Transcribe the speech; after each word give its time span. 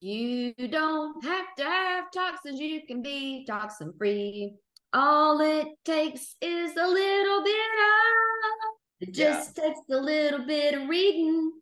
You 0.00 0.54
don't 0.54 1.24
have 1.24 1.46
to 1.56 1.64
have 1.64 2.10
toxins, 2.12 2.60
you 2.60 2.86
can 2.86 3.02
be 3.02 3.44
toxin 3.46 3.92
free. 3.98 4.54
All 4.92 5.40
it 5.40 5.66
takes 5.84 6.36
is 6.40 6.76
a 6.76 6.86
little 6.86 7.42
bit 7.42 7.54
of, 7.54 9.08
it 9.08 9.12
just 9.12 9.58
yeah. 9.58 9.64
takes 9.64 9.80
a 9.90 10.00
little 10.00 10.46
bit 10.46 10.74
of 10.74 10.88
reading. 10.88 11.52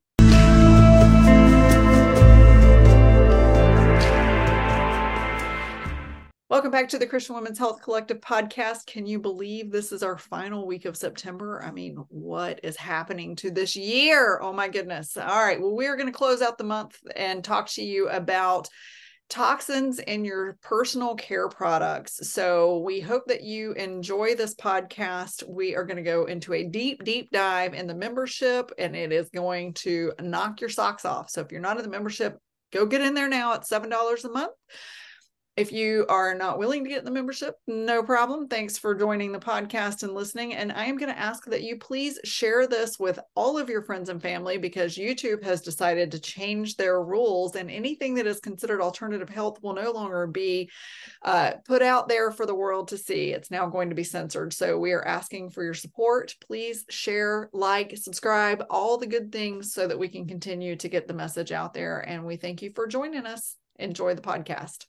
Welcome 6.49 6.71
back 6.71 6.91
to 6.91 6.99
the 7.01 7.09
Christian 7.09 7.35
Women's 7.35 7.59
Health 7.59 7.83
Collective 7.83 8.21
podcast. 8.21 8.87
Can 8.87 9.05
you 9.05 9.19
believe 9.19 9.73
this 9.73 9.91
is 9.91 10.05
our 10.05 10.17
final 10.17 10.65
week 10.65 10.85
of 10.85 10.97
September? 10.97 11.61
I 11.61 11.73
mean, 11.73 11.97
what 12.09 12.61
is 12.63 12.77
happening 12.77 13.35
to 13.37 13.51
this 13.51 13.75
year? 13.75 14.39
Oh 14.41 14.53
my 14.53 14.69
goodness. 14.69 15.17
All 15.17 15.27
right. 15.27 15.61
Well, 15.61 15.75
we're 15.75 15.97
going 15.97 16.07
to 16.07 16.17
close 16.17 16.43
out 16.43 16.57
the 16.57 16.63
month 16.63 17.01
and 17.17 17.43
talk 17.43 17.67
to 17.71 17.83
you 17.83 18.09
about 18.11 18.69
toxins 19.29 19.99
in 19.99 20.25
your 20.25 20.57
personal 20.63 21.17
care 21.17 21.49
products. 21.49 22.31
So 22.31 22.79
we 22.79 23.01
hope 23.01 23.25
that 23.27 23.43
you 23.43 23.73
enjoy 23.73 24.37
this 24.37 24.55
podcast. 24.55 25.43
We 25.49 25.75
are 25.75 25.85
going 25.85 25.97
to 25.97 26.03
go 26.05 26.27
into 26.27 26.55
a 26.55 26.63
deep, 26.63 27.03
deep 27.03 27.33
dive 27.33 27.75
in 27.75 27.89
the 27.89 27.95
membership, 27.97 28.71
and 28.79 28.95
it 28.95 29.11
is 29.11 29.31
going 29.31 29.75
to 29.75 30.13
knock 30.21 30.61
your 30.61 30.71
socks 30.71 31.05
off. 31.05 31.29
So 31.29 31.41
if 31.41 31.51
you're 31.51 31.61
not 31.61 31.79
in 31.79 31.83
the 31.83 31.91
membership, 31.91 32.39
go 32.73 32.87
get 32.87 33.01
in 33.01 33.15
there 33.15 33.29
now 33.29 33.55
at 33.55 33.65
$7 33.65 34.25
a 34.25 34.29
month. 34.29 34.53
If 35.57 35.73
you 35.73 36.05
are 36.11 36.35
not 36.35 36.59
willing 36.59 36.85
to 36.85 36.91
get 36.91 37.07
the 37.07 37.11
membership, 37.11 37.55
no 37.67 38.03
problem. 38.03 38.47
Thanks 38.47 38.77
for 38.77 38.95
joining 38.95 39.33
the 39.33 39.39
podcast 39.39 40.03
and 40.03 40.13
listening. 40.13 40.53
And 40.53 40.71
I 40.71 40.85
am 40.85 40.99
going 40.99 41.11
to 41.11 41.19
ask 41.19 41.47
that 41.47 41.63
you 41.63 41.79
please 41.79 42.21
share 42.25 42.67
this 42.67 42.99
with 42.99 43.19
all 43.35 43.57
of 43.57 43.71
your 43.71 43.81
friends 43.81 44.11
and 44.11 44.21
family 44.21 44.59
because 44.59 44.99
YouTube 44.99 45.43
has 45.45 45.63
decided 45.63 46.11
to 46.11 46.21
change 46.21 46.77
their 46.77 47.03
rules, 47.03 47.57
and 47.57 47.71
anything 47.71 48.13
that 48.17 48.27
is 48.27 48.39
considered 48.39 48.83
alternative 48.83 49.31
health 49.31 49.63
will 49.63 49.73
no 49.73 49.93
longer 49.93 50.27
be 50.27 50.69
uh, 51.23 51.53
put 51.65 51.81
out 51.81 52.07
there 52.07 52.31
for 52.31 52.45
the 52.45 52.55
world 52.55 52.89
to 52.89 52.99
see. 52.99 53.31
It's 53.31 53.51
now 53.51 53.67
going 53.67 53.89
to 53.89 53.95
be 53.95 54.05
censored. 54.05 54.53
So 54.53 54.79
we 54.79 54.93
are 54.93 55.07
asking 55.07 55.51
for 55.51 55.65
your 55.65 55.73
support. 55.73 56.35
Please 56.47 56.85
share, 56.91 57.49
like, 57.55 57.97
subscribe, 57.97 58.63
all 58.69 58.99
the 58.99 59.07
good 59.07 59.33
things 59.33 59.73
so 59.73 59.87
that 59.87 59.99
we 59.99 60.09
can 60.09 60.27
continue 60.27 60.77
to 60.77 60.89
get 60.91 61.09
the 61.09 61.15
message 61.15 61.51
out 61.51 61.73
there. 61.73 62.01
And 62.01 62.27
we 62.27 62.37
thank 62.37 62.61
you 62.61 62.73
for 62.75 62.87
joining 62.87 63.25
us. 63.25 63.57
Enjoy 63.79 64.15
the 64.15 64.21
podcast. 64.21 64.85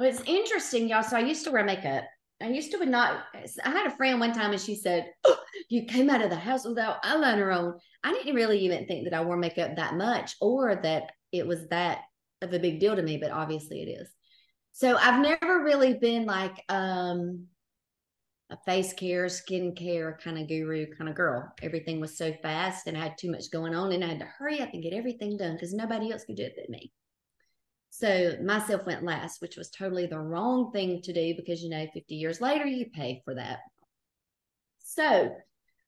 Well, 0.00 0.08
it's 0.08 0.22
interesting, 0.24 0.88
y'all. 0.88 1.02
So 1.02 1.18
I 1.18 1.20
used 1.20 1.44
to 1.44 1.50
wear 1.50 1.62
makeup. 1.62 2.04
I 2.40 2.48
used 2.48 2.70
to 2.70 2.78
would 2.78 2.88
not. 2.88 3.24
I 3.34 3.68
had 3.68 3.86
a 3.86 3.94
friend 3.96 4.18
one 4.18 4.32
time, 4.32 4.52
and 4.52 4.60
she 4.60 4.74
said, 4.74 5.12
oh, 5.24 5.38
"You 5.68 5.84
came 5.84 6.08
out 6.08 6.22
of 6.22 6.30
the 6.30 6.36
house 6.36 6.66
without 6.66 7.02
eyeliner 7.02 7.54
on." 7.54 7.78
I 8.02 8.14
didn't 8.14 8.34
really 8.34 8.60
even 8.60 8.86
think 8.86 9.04
that 9.04 9.12
I 9.12 9.22
wore 9.22 9.36
makeup 9.36 9.76
that 9.76 9.96
much, 9.96 10.36
or 10.40 10.76
that 10.76 11.12
it 11.32 11.46
was 11.46 11.68
that 11.68 11.98
of 12.40 12.54
a 12.54 12.58
big 12.58 12.80
deal 12.80 12.96
to 12.96 13.02
me. 13.02 13.18
But 13.18 13.30
obviously, 13.30 13.82
it 13.82 13.90
is. 14.00 14.08
So 14.72 14.96
I've 14.96 15.20
never 15.20 15.62
really 15.62 15.92
been 15.98 16.24
like 16.24 16.64
um, 16.70 17.48
a 18.48 18.56
face 18.64 18.94
care, 18.94 19.28
skin 19.28 19.74
care 19.74 20.18
kind 20.24 20.38
of 20.38 20.48
guru 20.48 20.86
kind 20.96 21.10
of 21.10 21.14
girl. 21.14 21.52
Everything 21.60 22.00
was 22.00 22.16
so 22.16 22.32
fast, 22.42 22.86
and 22.86 22.96
I 22.96 23.02
had 23.02 23.18
too 23.18 23.30
much 23.30 23.50
going 23.50 23.74
on, 23.74 23.92
and 23.92 24.02
I 24.02 24.08
had 24.08 24.20
to 24.20 24.32
hurry 24.38 24.60
up 24.60 24.70
and 24.72 24.82
get 24.82 24.94
everything 24.94 25.36
done 25.36 25.56
because 25.56 25.74
nobody 25.74 26.10
else 26.10 26.24
could 26.24 26.36
do 26.36 26.44
it 26.44 26.54
but 26.56 26.70
me. 26.70 26.90
So 27.90 28.36
myself 28.42 28.86
went 28.86 29.04
last, 29.04 29.42
which 29.42 29.56
was 29.56 29.68
totally 29.68 30.06
the 30.06 30.18
wrong 30.18 30.70
thing 30.72 31.02
to 31.02 31.12
do 31.12 31.34
because, 31.36 31.62
you 31.62 31.70
know, 31.70 31.86
50 31.92 32.14
years 32.14 32.40
later, 32.40 32.64
you 32.64 32.86
pay 32.86 33.20
for 33.24 33.34
that. 33.34 33.58
So 34.78 35.34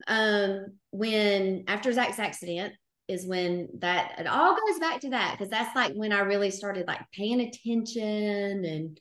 um, 0.09 0.67
when 0.91 1.65
after 1.69 1.93
Zach's 1.93 2.19
accident 2.19 2.75
is 3.09 3.27
when 3.27 3.69
that 3.79 4.15
it 4.19 4.27
all 4.27 4.55
goes 4.55 4.79
back 4.79 5.01
to 5.01 5.11
that 5.11 5.37
because 5.37 5.51
that's 5.51 5.75
like 5.75 5.93
when 5.95 6.13
I 6.13 6.21
really 6.21 6.51
started 6.51 6.87
like 6.87 7.01
paying 7.13 7.41
attention 7.41 8.65
and 8.65 9.01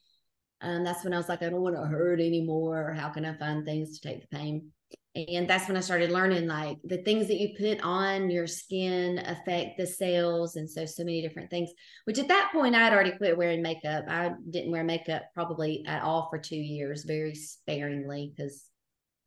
um, 0.62 0.84
that's 0.84 1.04
when 1.04 1.14
I 1.14 1.18
was 1.18 1.28
like, 1.28 1.42
I 1.42 1.50
don't 1.50 1.62
want 1.62 1.76
to 1.76 1.82
hurt 1.82 2.20
anymore. 2.20 2.94
How 2.94 3.10
can 3.10 3.26
I 3.26 3.36
find 3.36 3.66
things 3.66 4.00
to 4.00 4.08
take 4.08 4.22
the 4.22 4.36
pain? 4.36 4.72
And 5.16 5.50
that's 5.50 5.68
when 5.68 5.76
i 5.76 5.82
started 5.82 6.10
learning 6.10 6.48
like 6.48 6.78
the 6.86 7.00
things 7.00 7.28
that 7.28 7.40
you 7.40 7.50
put 7.58 7.84
on 7.84 8.30
your 8.30 8.48
skin 8.48 9.18
affect 9.20 9.78
the 9.78 9.86
cells 9.86 10.56
and 10.56 10.70
so 10.70 10.86
so 10.86 11.04
many 11.04 11.22
different 11.22 11.50
things 11.50 11.70
which 12.06 12.18
at 12.18 12.30
that 12.30 12.50
point 12.54 12.76
i 12.76 12.80
had 12.80 12.94
already 12.94 13.12
quit 13.18 13.38
wearing 13.38 13.62
makeup. 13.62 14.06
I 14.08 14.32
didn't 14.50 14.72
wear 14.72 14.84
makeup 14.84 15.24
probably 15.34 15.84
at 15.86 16.02
all 16.02 16.30
for 16.30 16.40
two 16.40 16.56
years 16.56 17.04
very 17.04 17.36
sparingly 17.36 18.34
because 18.36 18.66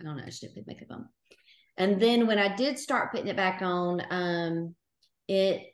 i 0.01 0.05
don't 0.05 0.17
know 0.17 0.23
i 0.23 0.31
didn't 0.31 0.55
put 0.55 0.67
makeup 0.67 0.89
on. 0.91 1.09
And 1.77 2.01
then 2.01 2.27
when 2.27 2.39
i 2.39 2.55
did 2.55 2.79
start 2.79 3.13
putting 3.13 3.29
it 3.29 3.37
back 3.37 3.61
on 3.61 4.03
um 4.11 4.75
it 5.29 5.74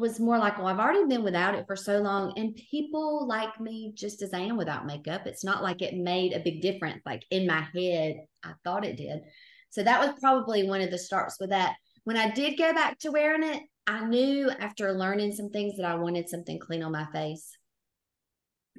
was 0.00 0.18
more 0.20 0.38
like 0.38 0.58
well 0.58 0.66
i've 0.66 0.78
already 0.78 1.06
been 1.06 1.22
without 1.22 1.54
it 1.54 1.66
for 1.66 1.76
so 1.76 1.98
long 2.00 2.32
and 2.36 2.58
people 2.70 3.26
like 3.28 3.60
me 3.60 3.92
just 3.94 4.22
as 4.22 4.34
i 4.34 4.38
am 4.38 4.56
without 4.56 4.86
makeup 4.86 5.26
it's 5.26 5.44
not 5.44 5.62
like 5.62 5.82
it 5.82 5.94
made 5.94 6.32
a 6.32 6.40
big 6.40 6.60
difference 6.60 7.00
like 7.06 7.24
in 7.30 7.46
my 7.46 7.66
head 7.74 8.16
i 8.42 8.52
thought 8.64 8.84
it 8.84 8.96
did 8.96 9.20
so 9.74 9.82
that 9.82 9.98
was 9.98 10.16
probably 10.20 10.68
one 10.68 10.82
of 10.82 10.92
the 10.92 10.98
starts 10.98 11.40
with 11.40 11.50
that. 11.50 11.74
When 12.04 12.16
I 12.16 12.30
did 12.30 12.56
go 12.56 12.72
back 12.72 12.96
to 13.00 13.10
wearing 13.10 13.42
it, 13.42 13.60
I 13.88 14.04
knew 14.04 14.48
after 14.48 14.92
learning 14.92 15.32
some 15.32 15.50
things 15.50 15.76
that 15.76 15.84
I 15.84 15.96
wanted 15.96 16.28
something 16.28 16.60
clean 16.60 16.84
on 16.84 16.92
my 16.92 17.06
face. 17.06 17.50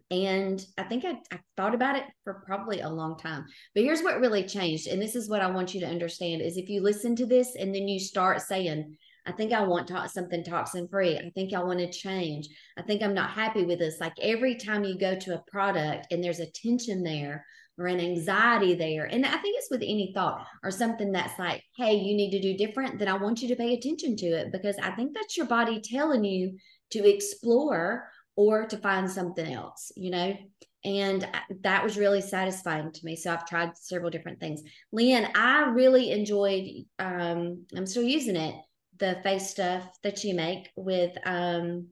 And 0.09 0.65
I 0.77 0.83
think 0.83 1.03
I, 1.03 1.17
I 1.33 1.39
thought 1.57 1.75
about 1.75 1.97
it 1.97 2.05
for 2.23 2.41
probably 2.45 2.79
a 2.79 2.87
long 2.87 3.17
time. 3.17 3.43
But 3.73 3.83
here's 3.83 4.03
what 4.03 4.21
really 4.21 4.43
changed. 4.43 4.87
And 4.87 5.01
this 5.01 5.17
is 5.17 5.29
what 5.29 5.41
I 5.41 5.51
want 5.51 5.73
you 5.73 5.81
to 5.81 5.87
understand 5.87 6.41
is 6.41 6.55
if 6.55 6.69
you 6.69 6.81
listen 6.81 7.13
to 7.17 7.25
this 7.25 7.57
and 7.59 7.75
then 7.75 7.89
you 7.89 7.99
start 7.99 8.41
saying, 8.41 8.95
I 9.25 9.31
think 9.31 9.53
I 9.53 9.63
want 9.63 9.87
to- 9.87 10.07
something 10.09 10.43
toxin 10.43 10.87
free. 10.87 11.17
I 11.17 11.31
think 11.31 11.53
I 11.53 11.63
want 11.63 11.79
to 11.79 11.91
change. 11.91 12.47
I 12.77 12.81
think 12.83 13.01
I'm 13.01 13.13
not 13.13 13.31
happy 13.31 13.65
with 13.65 13.79
this. 13.79 13.99
Like 13.99 14.13
every 14.21 14.55
time 14.55 14.83
you 14.83 14.97
go 14.97 15.15
to 15.15 15.35
a 15.35 15.43
product 15.51 16.07
and 16.11 16.23
there's 16.23 16.39
a 16.39 16.51
tension 16.51 17.03
there 17.03 17.45
or 17.77 17.87
an 17.87 17.99
anxiety 17.99 18.73
there. 18.73 19.05
And 19.05 19.25
I 19.25 19.37
think 19.37 19.57
it's 19.57 19.69
with 19.69 19.81
any 19.81 20.11
thought 20.13 20.45
or 20.63 20.71
something 20.71 21.11
that's 21.11 21.37
like, 21.37 21.61
hey, 21.75 21.95
you 21.95 22.15
need 22.15 22.31
to 22.31 22.41
do 22.41 22.57
different, 22.57 22.99
then 22.99 23.07
I 23.09 23.17
want 23.17 23.41
you 23.41 23.49
to 23.49 23.55
pay 23.55 23.73
attention 23.73 24.15
to 24.17 24.27
it 24.27 24.51
because 24.51 24.77
I 24.81 24.91
think 24.91 25.13
that's 25.13 25.35
your 25.35 25.47
body 25.47 25.81
telling 25.81 26.23
you 26.23 26.57
to 26.91 27.09
explore 27.09 28.07
or 28.37 28.65
to 28.67 28.77
find 28.77 29.09
something 29.09 29.51
else, 29.51 29.91
you 29.95 30.11
know? 30.11 30.37
And 30.85 31.27
that 31.63 31.83
was 31.83 31.97
really 31.97 32.21
satisfying 32.21 32.91
to 32.91 33.05
me. 33.05 33.15
So 33.15 33.33
I've 33.33 33.47
tried 33.47 33.75
several 33.75 34.11
different 34.11 34.39
things. 34.39 34.61
Lynn, 34.91 35.27
I 35.33 35.63
really 35.69 36.11
enjoyed, 36.11 36.85
um, 36.99 37.65
I'm 37.75 37.87
still 37.87 38.03
using 38.03 38.35
it, 38.35 38.55
the 38.99 39.19
face 39.23 39.49
stuff 39.49 39.83
that 40.03 40.23
you 40.23 40.35
make 40.35 40.71
with 40.75 41.15
um, 41.25 41.87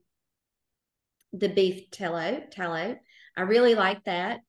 the 1.32 1.48
beef 1.48 1.90
tallow, 1.90 2.42
tallow. 2.50 2.96
I 3.36 3.42
really 3.42 3.74
like 3.74 4.04
that. 4.04 4.40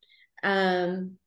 Um, 0.43 1.17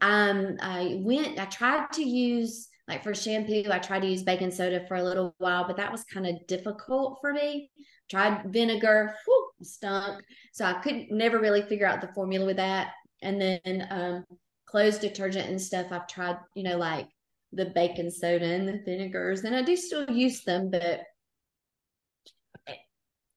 um 0.00 0.56
i 0.60 0.98
went 1.00 1.38
i 1.38 1.44
tried 1.46 1.90
to 1.92 2.02
use 2.02 2.68
like 2.88 3.02
for 3.02 3.14
shampoo 3.14 3.64
i 3.70 3.78
tried 3.78 4.00
to 4.00 4.08
use 4.08 4.22
baking 4.22 4.50
soda 4.50 4.84
for 4.86 4.96
a 4.96 5.02
little 5.02 5.34
while 5.38 5.66
but 5.66 5.76
that 5.76 5.92
was 5.92 6.04
kind 6.04 6.26
of 6.26 6.46
difficult 6.46 7.18
for 7.20 7.32
me 7.32 7.70
tried 8.10 8.42
vinegar 8.46 9.14
whew, 9.24 9.50
stunk 9.62 10.22
so 10.52 10.64
i 10.64 10.72
couldn't 10.74 11.10
never 11.10 11.38
really 11.38 11.62
figure 11.62 11.86
out 11.86 12.00
the 12.00 12.12
formula 12.14 12.46
with 12.46 12.56
that 12.56 12.92
and 13.22 13.40
then 13.40 13.86
um 13.90 14.24
clothes 14.66 14.98
detergent 14.98 15.48
and 15.48 15.60
stuff 15.60 15.86
i've 15.90 16.08
tried 16.08 16.36
you 16.54 16.62
know 16.62 16.76
like 16.76 17.08
the 17.52 17.66
baking 17.74 18.10
soda 18.10 18.44
and 18.44 18.68
the 18.68 18.80
vinegars 18.84 19.44
and 19.44 19.54
i 19.54 19.62
do 19.62 19.76
still 19.76 20.10
use 20.10 20.42
them 20.44 20.70
but 20.70 21.02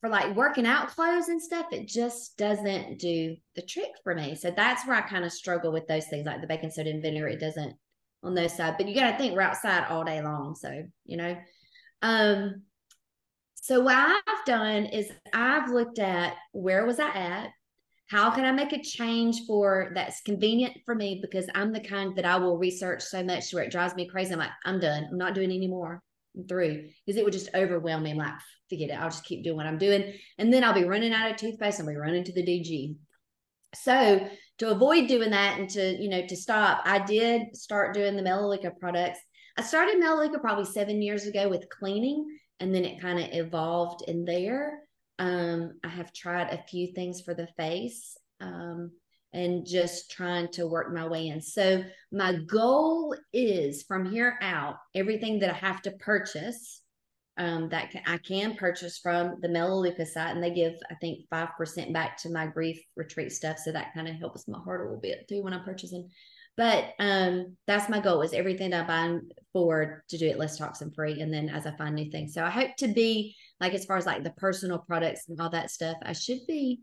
for 0.01 0.09
like 0.09 0.35
working 0.35 0.65
out 0.65 0.87
clothes 0.87 1.27
and 1.27 1.41
stuff, 1.41 1.67
it 1.71 1.87
just 1.87 2.37
doesn't 2.37 2.99
do 2.99 3.35
the 3.55 3.61
trick 3.61 3.91
for 4.03 4.15
me. 4.15 4.35
So 4.35 4.51
that's 4.51 4.87
where 4.87 4.95
I 4.95 5.01
kind 5.01 5.25
of 5.25 5.31
struggle 5.31 5.73
with 5.73 5.87
those 5.87 6.07
things 6.07 6.25
like 6.25 6.41
the 6.41 6.47
baking 6.47 6.71
soda 6.71 6.89
and 6.89 7.01
vinegar. 7.01 7.27
It 7.27 7.39
doesn't 7.39 7.75
on 8.23 8.33
those 8.33 8.55
side, 8.55 8.75
but 8.77 8.87
you 8.87 8.95
got 8.95 9.11
to 9.11 9.17
think 9.17 9.33
we're 9.33 9.41
outside 9.41 9.87
all 9.89 10.03
day 10.03 10.21
long. 10.21 10.55
So, 10.55 10.83
you 11.05 11.17
know, 11.17 11.37
um, 12.01 12.63
so 13.55 13.81
what 13.81 13.95
I've 13.95 14.45
done 14.45 14.85
is 14.85 15.11
I've 15.33 15.69
looked 15.69 15.99
at 15.99 16.33
where 16.53 16.85
was 16.85 16.99
I 16.99 17.09
at? 17.09 17.50
How 18.09 18.31
can 18.31 18.44
I 18.44 18.51
make 18.51 18.73
a 18.73 18.81
change 18.81 19.45
for 19.45 19.91
that's 19.94 20.21
convenient 20.21 20.77
for 20.83 20.95
me? 20.95 21.19
Because 21.21 21.45
I'm 21.53 21.71
the 21.71 21.79
kind 21.79 22.15
that 22.15 22.25
I 22.25 22.38
will 22.38 22.57
research 22.57 23.03
so 23.03 23.23
much 23.23 23.51
where 23.53 23.63
it 23.63 23.71
drives 23.71 23.95
me 23.95 24.07
crazy. 24.07 24.33
I'm 24.33 24.39
like, 24.39 24.50
I'm 24.65 24.79
done. 24.79 25.07
I'm 25.11 25.17
not 25.17 25.35
doing 25.35 25.51
anymore. 25.51 26.01
I'm 26.35 26.47
through 26.47 26.89
because 27.06 27.19
it 27.19 27.23
would 27.23 27.33
just 27.33 27.50
overwhelm 27.53 28.03
me. 28.03 28.11
I'm 28.11 28.17
like, 28.17 28.33
forget 28.67 28.89
it. 28.89 28.94
I'll 28.94 29.09
just 29.09 29.25
keep 29.25 29.44
doing 29.44 29.57
what 29.57 29.67
I'm 29.67 29.77
doing. 29.77 30.13
And 30.39 30.51
then 30.51 30.63
I'll 30.63 30.73
be 30.73 30.85
running 30.85 31.13
out 31.13 31.29
of 31.29 31.38
toothpaste. 31.38 31.79
I'll 31.79 31.85
be 31.85 31.95
running 31.95 32.23
to 32.23 32.33
the 32.33 32.44
DG. 32.44 32.95
So 33.75 34.27
to 34.57 34.71
avoid 34.71 35.07
doing 35.07 35.29
that 35.29 35.59
and 35.59 35.69
to, 35.69 36.01
you 36.01 36.09
know, 36.09 36.25
to 36.25 36.35
stop, 36.35 36.81
I 36.85 37.00
did 37.00 37.55
start 37.55 37.94
doing 37.94 38.15
the 38.15 38.23
Melaleuca 38.23 38.71
products. 38.79 39.19
I 39.55 39.62
started 39.62 40.00
Melaleuca 40.00 40.39
probably 40.39 40.65
seven 40.65 41.01
years 41.01 41.27
ago 41.27 41.47
with 41.47 41.69
cleaning, 41.69 42.25
and 42.59 42.73
then 42.73 42.85
it 42.85 43.01
kind 43.01 43.19
of 43.19 43.27
evolved 43.31 44.03
in 44.07 44.25
there. 44.25 44.79
Um, 45.19 45.74
I 45.83 45.89
have 45.89 46.13
tried 46.13 46.48
a 46.54 46.63
few 46.63 46.94
things 46.94 47.21
for 47.21 47.33
the 47.33 47.48
face 47.57 48.18
um, 48.39 48.92
and 49.33 49.66
just 49.66 50.10
trying 50.10 50.48
to 50.54 50.66
work 50.66 50.94
my 50.94 51.06
way 51.07 51.27
in. 51.27 51.42
So 51.42 51.83
my 52.12 52.33
goal 52.48 53.16
is 53.33 53.83
from 53.83 54.10
here 54.10 54.39
out, 54.42 54.77
everything 54.95 55.39
that 55.39 55.51
I 55.51 55.57
have 55.57 55.81
to 55.83 55.92
purchase 55.92 56.81
um, 57.38 57.69
that 57.69 57.94
I 58.06 58.18
can 58.18 58.56
purchase 58.56 58.98
from 58.98 59.38
the 59.42 59.48
Melaleuca 59.48 60.06
site, 60.06 60.36
and 60.36 60.44
they 60.44 60.51
give 60.51 60.74
I 60.92 60.95
think 60.95 61.25
five 61.30 61.50
percent 61.57 61.94
back 61.94 62.18
to 62.18 62.30
my 62.30 62.48
grief 62.48 62.81
retreat 62.98 63.31
stuff, 63.31 63.60
so 63.60 63.72
that 63.72 63.94
kind 63.94 64.10
of 64.10 64.15
helps 64.15 64.48
my 64.48 64.60
heart 64.60 64.81
a 64.81 64.83
little 64.83 65.00
bit 65.00 65.25
too 65.27 65.42
when 65.42 65.54
I'm 65.54 65.63
purchasing. 65.63 66.10
But 66.57 66.94
um, 67.00 67.56
that's 67.65 67.88
my 67.88 68.01
goal 68.01 68.22
is 68.24 68.33
everything 68.33 68.74
I 68.74 68.86
buy 68.86 69.19
forward 69.54 70.01
to 70.10 70.18
do 70.18 70.27
it 70.27 70.38
less 70.38 70.57
toxin 70.57 70.92
free, 70.92 71.22
and 71.22 71.33
then 71.33 71.48
as 71.48 71.65
I 71.65 71.72
find 71.77 71.95
new 71.95 72.12
things. 72.12 72.33
So 72.33 72.44
I 72.44 72.50
hope 72.50 72.75
to 72.80 72.89
be 72.89 73.38
like 73.59 73.73
as 73.73 73.85
far 73.85 73.97
as 73.97 74.06
like 74.06 74.23
the 74.23 74.31
personal 74.31 74.79
products 74.79 75.27
and 75.27 75.39
all 75.39 75.50
that 75.50 75.71
stuff, 75.71 75.97
I 76.03 76.13
should 76.13 76.39
be 76.47 76.81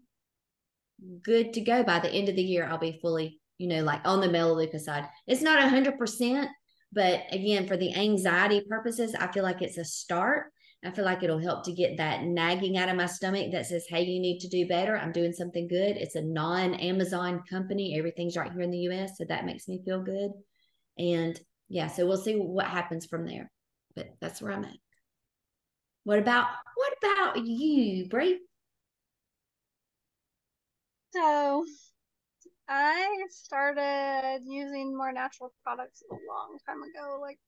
good 1.22 1.52
to 1.54 1.60
go 1.60 1.82
by 1.82 1.98
the 1.98 2.10
end 2.10 2.28
of 2.28 2.36
the 2.36 2.42
year. 2.42 2.66
I'll 2.66 2.78
be 2.78 2.98
fully, 3.00 3.40
you 3.58 3.68
know, 3.68 3.82
like 3.82 4.00
on 4.04 4.20
the 4.20 4.30
Melaleuca 4.30 4.78
side. 4.78 5.08
It's 5.26 5.42
not 5.42 5.62
a 5.62 5.68
hundred 5.68 5.98
percent 5.98 6.48
but 6.92 7.24
again, 7.30 7.66
for 7.66 7.76
the 7.76 7.94
anxiety 7.94 8.62
purposes, 8.68 9.14
I 9.14 9.30
feel 9.32 9.42
like 9.42 9.62
it's 9.62 9.78
a 9.78 9.84
start. 9.84 10.52
I 10.84 10.90
feel 10.90 11.04
like 11.04 11.22
it'll 11.22 11.38
help 11.38 11.64
to 11.64 11.72
get 11.72 11.96
that 11.96 12.22
nagging 12.22 12.78
out 12.78 12.88
of 12.88 12.96
my 12.96 13.06
stomach 13.06 13.50
that 13.52 13.66
says, 13.66 13.86
hey, 13.88 14.04
you 14.04 14.20
need 14.20 14.38
to 14.40 14.48
do 14.48 14.68
better. 14.68 14.96
I'm 14.96 15.12
doing 15.12 15.32
something 15.32 15.66
good. 15.68 15.96
It's 15.96 16.14
a 16.14 16.22
non 16.22 16.74
Amazon 16.74 17.42
company. 17.50 17.98
Everything's 17.98 18.36
right 18.36 18.52
here 18.52 18.62
in 18.62 18.70
the 18.70 18.88
US. 18.90 19.18
So 19.18 19.24
that 19.28 19.44
makes 19.46 19.68
me 19.68 19.82
feel 19.84 20.02
good. 20.02 20.30
And 20.96 21.38
yeah, 21.68 21.88
so 21.88 22.06
we'll 22.06 22.16
see 22.16 22.36
what 22.36 22.66
happens 22.66 23.04
from 23.04 23.26
there. 23.26 23.50
But 23.96 24.14
that's 24.20 24.40
where 24.40 24.52
I'm 24.52 24.64
at. 24.64 24.76
What 26.06 26.20
about 26.20 26.48
what 26.76 26.94
about 27.02 27.44
you, 27.44 28.06
Brie? 28.08 28.40
So 31.12 31.64
I 32.68 33.26
started 33.30 34.42
using 34.46 34.96
more 34.96 35.12
natural 35.12 35.52
products 35.64 36.02
a 36.10 36.14
long 36.14 36.58
time 36.66 36.82
ago, 36.82 37.18
like 37.20 37.38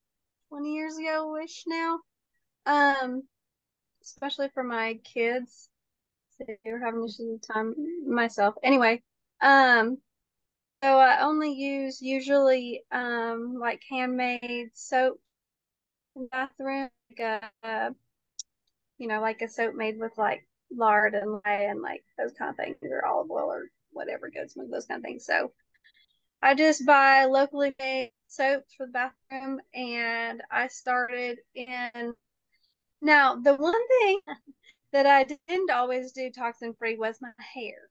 20 0.49 0.75
years 0.75 0.97
ago 0.99 1.37
ish 1.39 1.65
now. 1.67 2.01
Um, 2.67 3.23
especially 4.03 4.49
for 4.49 4.65
my 4.65 4.95
kids. 5.05 5.71
They 6.41 6.59
were 6.71 6.81
having 6.81 7.05
issues 7.05 7.29
with 7.31 7.47
time 7.47 7.75
myself. 8.07 8.55
Anyway, 8.63 9.03
um, 9.41 9.99
so 10.83 10.99
I 10.99 11.23
only 11.23 11.53
use 11.53 12.03
usually 12.03 12.85
um 12.93 13.57
like 13.61 13.83
handmade 13.91 14.71
soap 14.75 15.21
in 16.17 16.27
bathroom, 16.29 16.91
like 17.11 17.21
a, 17.65 17.95
you 18.99 19.09
know, 19.09 19.21
like 19.21 19.43
a 19.43 19.49
soap 19.49 19.75
made 19.75 19.99
with 19.99 20.17
like 20.19 20.47
lard 20.71 21.15
and 21.15 21.33
lye 21.45 21.67
and 21.71 21.83
like 21.83 22.05
those 22.19 22.33
kind 22.33 22.51
of 22.51 22.57
things, 22.57 22.77
or 22.83 23.05
olive 23.07 23.31
oil 23.31 23.51
or 23.53 23.71
whatever 23.93 24.31
goes 24.31 24.55
with 24.57 24.71
those 24.71 24.87
kind 24.87 24.99
of 25.01 25.05
things. 25.05 25.25
So 25.27 25.53
I 26.43 26.55
just 26.55 26.85
buy 26.87 27.27
locally 27.27 27.75
made 27.79 28.13
soaps 28.29 28.75
for 28.75 28.87
the 28.87 28.93
bathroom 28.93 29.61
and 29.75 30.43
I 30.51 30.69
started 30.69 31.39
in 31.55 32.15
now 33.01 33.37
the 33.37 33.55
one 33.57 33.89
thing 34.01 34.21
that 34.93 35.07
I 35.07 35.25
didn't 35.25 35.71
always 35.71 36.13
do 36.13 36.31
toxin 36.31 36.75
free 36.75 36.97
was 36.97 37.21
my 37.21 37.33
hair. 37.55 37.91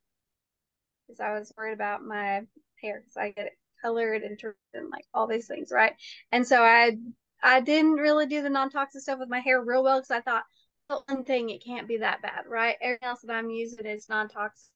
Because 1.08 1.20
I 1.20 1.32
was 1.38 1.52
worried 1.58 1.74
about 1.74 2.04
my 2.04 2.46
hair 2.82 3.00
because 3.00 3.18
I 3.18 3.32
get 3.32 3.48
it 3.48 3.58
colored 3.82 4.24
and 4.24 4.40
and 4.74 4.90
like 4.90 5.06
all 5.14 5.28
these 5.28 5.48
things, 5.48 5.72
right? 5.72 5.94
And 6.32 6.46
so 6.48 6.62
I 6.64 6.98
I 7.42 7.62
didn't 7.62 7.94
really 7.94 8.26
do 8.26 8.42
the 8.42 8.50
non-toxic 8.50 9.02
stuff 9.02 9.20
with 9.20 9.30
my 9.30 9.40
hair 9.40 9.62
real 9.62 9.84
well 9.84 10.00
because 10.00 10.12
I 10.12 10.22
thought 10.22 10.44
one 10.88 11.24
thing 11.24 11.50
it 11.50 11.64
can't 11.64 11.88
be 11.88 11.98
that 11.98 12.22
bad, 12.22 12.46
right? 12.48 12.78
Everything 12.82 13.08
else 13.08 13.22
that 13.22 13.34
I'm 13.34 13.50
using 13.50 13.86
is 13.86 14.10
non-toxic 14.10 14.72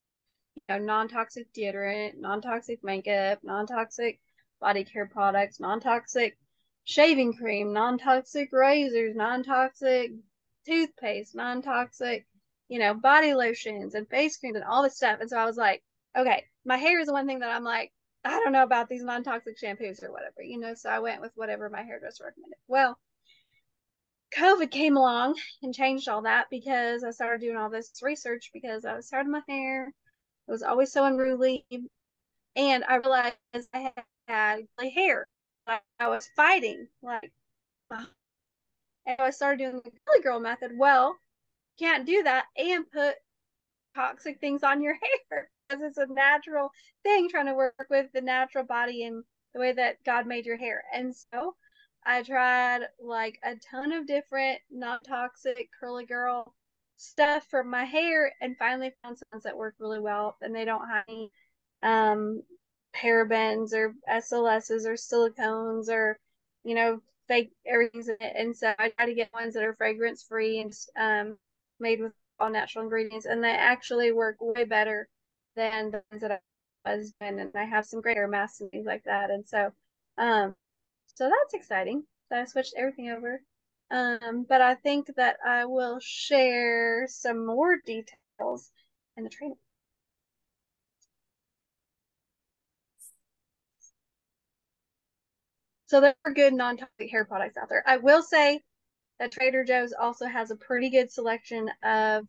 you 0.56 0.62
know, 0.70 0.84
non-toxic 0.84 1.54
deodorant, 1.54 2.20
non-toxic 2.20 2.84
makeup, 2.84 3.40
non-toxic 3.44 4.20
body 4.60 4.84
care 4.84 5.08
products, 5.08 5.60
non-toxic 5.60 6.38
shaving 6.84 7.34
cream, 7.34 7.74
non-toxic 7.74 8.50
razors, 8.52 9.16
non-toxic 9.16 10.12
toothpaste, 10.66 11.36
non-toxic, 11.36 12.28
you 12.68 12.80
know, 12.80 12.94
body 12.94 13.34
lotions 13.34 13.96
and 13.96 14.08
face 14.10 14.38
creams 14.38 14.56
and 14.56 14.66
all 14.66 14.84
this 14.84 14.98
stuff. 14.98 15.20
And 15.22 15.30
so 15.30 15.38
I 15.38 15.46
was 15.46 15.58
like, 15.58 15.82
okay, 16.18 16.46
my 16.66 16.78
hair 16.78 17.00
is 17.00 17.08
the 17.08 17.14
one 17.14 17.28
thing 17.28 17.40
that 17.40 17.50
I'm 17.50 17.64
like, 17.64 17.92
I 18.24 18.32
don't 18.32 18.52
know 18.52 18.64
about 18.64 18.88
these 18.90 19.04
non-toxic 19.04 19.58
shampoos 19.60 20.04
or 20.04 20.12
whatever, 20.12 20.44
you 20.44 20.60
know. 20.60 20.76
So 20.76 20.90
I 20.90 21.00
went 21.00 21.22
with 21.22 21.32
whatever 21.36 21.70
my 21.70 21.82
hairdresser 21.82 22.26
recommended. 22.26 22.58
Well, 22.68 23.00
COVID 24.36 24.72
came 24.72 24.98
along 24.98 25.36
and 25.62 25.74
changed 25.74 26.08
all 26.08 26.22
that 26.24 26.48
because 26.50 27.04
I 27.04 27.12
started 27.12 27.42
doing 27.42 27.58
all 27.58 27.70
this 27.70 27.92
research 28.02 28.50
because 28.54 28.86
I 28.86 28.96
was 28.96 29.10
tired 29.10 29.26
of 29.26 29.32
my 29.32 29.42
hair. 29.48 29.88
It 30.48 30.52
was 30.52 30.64
always 30.64 30.92
so 30.92 31.06
unruly. 31.06 31.66
And 32.56 32.84
I 32.86 32.96
realized 32.96 33.36
I 33.74 33.92
had 34.28 34.68
gray 34.78 34.90
hair. 34.90 35.28
I 36.00 36.08
was 36.08 36.28
fighting, 36.36 36.88
like, 37.02 37.32
and 39.06 39.18
I 39.20 39.30
started 39.30 39.60
doing 39.60 39.82
the 39.84 39.92
curly 40.06 40.22
girl 40.22 40.40
method. 40.40 40.72
Well, 40.78 41.18
can't 41.80 42.06
do 42.06 42.24
that 42.24 42.46
and 42.58 42.90
put 42.92 43.16
toxic 43.96 44.40
things 44.40 44.64
on 44.64 44.82
your 44.82 44.96
hair 45.32 45.50
because 45.70 45.84
it's 45.84 45.98
a 45.98 46.08
natural 46.08 46.72
thing 47.04 47.30
trying 47.30 47.48
to 47.48 47.54
work 47.54 47.88
with 47.90 48.12
the 48.14 48.22
natural 48.22 48.64
body 48.64 49.04
and 49.06 49.24
the 49.54 49.60
way 49.60 49.74
that 49.74 50.04
God 50.04 50.28
made 50.28 50.46
your 50.46 50.58
hair. 50.58 50.84
And 50.94 51.14
so 51.16 51.56
I 52.06 52.24
tried 52.24 52.82
like 53.00 53.40
a 53.44 53.56
ton 53.56 53.92
of 53.92 54.08
different 54.08 54.60
non 54.72 55.00
toxic 55.02 55.70
curly 55.80 56.06
girl 56.06 56.54
stuff 56.98 57.46
for 57.50 57.64
my 57.64 57.84
hair 57.86 58.34
and 58.42 58.58
finally 58.58 58.94
found 59.04 59.18
some 59.18 59.42
that 59.44 59.58
work 59.58 59.76
really 59.80 60.00
well 60.00 60.38
and 60.42 60.54
they 60.56 60.66
don't 60.66 60.88
have 60.88 61.06
any 61.08 61.32
um 61.84 62.44
parabens 62.96 63.74
or 63.74 63.94
SLSs 64.08 64.86
or 64.86 64.94
silicones 64.94 65.90
or 65.90 66.18
you 66.64 66.76
know 66.76 67.02
fake 67.28 67.52
everything's 67.66 68.10
in 68.10 68.18
it. 68.20 68.34
And 68.36 68.56
so 68.56 68.74
I 68.78 68.90
try 68.90 69.06
to 69.06 69.14
get 69.14 69.34
ones 69.34 69.54
that 69.54 69.64
are 69.64 69.74
fragrance 69.76 70.24
free 70.24 70.60
and 70.60 70.74
um 70.98 71.38
made 71.80 72.02
with 72.02 72.14
all 72.40 72.50
natural 72.50 72.84
ingredients 72.84 73.26
and 73.26 73.44
they 73.44 73.52
actually 73.52 74.12
work 74.12 74.38
way 74.40 74.64
better 74.66 75.08
than 75.56 75.92
the 75.92 76.04
ones 76.12 76.22
that 76.22 76.42
I 76.86 76.92
was 76.96 77.14
doing 77.20 77.40
and 77.40 77.52
I 77.56 77.64
have 77.66 77.86
some 77.86 78.02
great 78.02 78.18
hair 78.18 78.28
masks 78.28 78.62
and 78.62 78.72
things 78.72 78.86
like 78.86 79.04
that. 79.06 79.30
And 79.32 79.48
so 79.48 79.72
um 80.18 80.56
so 81.16 81.30
that's 81.30 81.54
exciting 81.54 82.04
so 82.30 82.40
I 82.40 82.46
switched 82.46 82.74
everything 82.78 83.10
over 83.10 83.42
um, 83.92 84.46
but 84.48 84.62
I 84.62 84.76
think 84.76 85.08
that 85.18 85.38
I 85.46 85.66
will 85.66 86.00
share 86.00 87.06
some 87.10 87.46
more 87.46 87.78
details 87.86 88.72
in 89.18 89.24
the 89.26 89.30
training. 89.30 89.58
So 95.88 96.00
there 96.00 96.16
are 96.24 96.34
good 96.34 96.54
non-toxic 96.54 97.12
hair 97.12 97.26
products 97.26 97.58
out 97.58 97.68
there. 97.68 97.84
I 97.86 97.98
will 97.98 98.24
say 98.24 98.64
that 99.20 99.34
Trader 99.34 99.66
Joe's 99.66 99.92
also 99.92 100.26
has 100.26 100.50
a 100.52 100.56
pretty 100.56 100.90
good 100.90 101.12
selection 101.12 101.70
of 101.84 102.28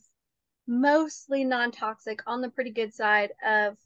mostly 0.67 1.44
non-toxic 1.44 2.23
on 2.26 2.40
the 2.40 2.50
pretty 2.50 2.73
good 2.73 2.93
side 2.93 3.31
of 3.46 3.76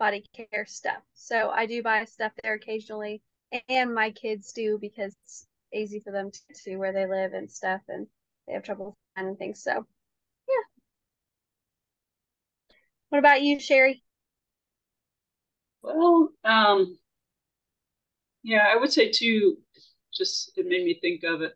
body 0.00 0.24
care 0.32 0.66
stuff. 0.66 1.02
So 1.14 1.50
I 1.50 1.66
do 1.66 1.80
buy 1.80 2.04
stuff 2.06 2.32
there 2.42 2.54
occasionally 2.54 3.22
and 3.68 3.94
my 3.94 4.10
kids 4.10 4.52
do 4.52 4.78
because 4.80 5.14
it's 5.24 5.46
easy 5.72 6.00
for 6.00 6.12
them 6.12 6.30
to 6.30 6.40
to 6.64 6.76
where 6.76 6.92
they 6.92 7.06
live 7.06 7.32
and 7.32 7.50
stuff, 7.50 7.80
and 7.88 8.06
they 8.46 8.54
have 8.54 8.62
trouble 8.62 8.96
finding 9.14 9.36
things. 9.36 9.62
So, 9.62 9.72
yeah. 9.72 10.64
What 13.10 13.18
about 13.18 13.42
you, 13.42 13.56
Sheri? 13.58 14.02
Well, 15.82 16.30
um, 16.44 16.98
yeah, 18.42 18.66
I 18.70 18.76
would 18.76 18.92
say 18.92 19.10
too. 19.10 19.58
Just 20.12 20.52
it 20.56 20.66
made 20.66 20.84
me 20.84 20.98
think 21.00 21.22
of 21.24 21.42
it. 21.42 21.54